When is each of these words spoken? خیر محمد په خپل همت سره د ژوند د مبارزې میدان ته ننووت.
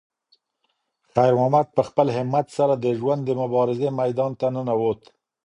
خیر 1.13 1.31
محمد 1.39 1.67
په 1.75 1.81
خپل 1.87 2.07
همت 2.17 2.47
سره 2.57 2.73
د 2.77 2.85
ژوند 2.99 3.21
د 3.25 3.29
مبارزې 3.41 3.89
میدان 3.99 4.31
ته 4.39 4.45
ننووت. 4.55 5.01